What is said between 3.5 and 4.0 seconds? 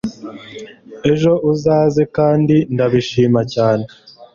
cyane